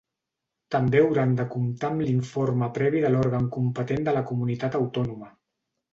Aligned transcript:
També 0.75 1.01
hauran 1.01 1.35
de 1.41 1.45
comptar 1.57 1.91
amb 1.93 2.03
l'informe 2.07 2.71
previ 2.79 3.03
de 3.05 3.11
l’òrgan 3.15 3.53
competent 3.59 4.09
de 4.09 4.19
la 4.19 4.25
comunitat 4.31 4.79
autònoma. 4.81 5.35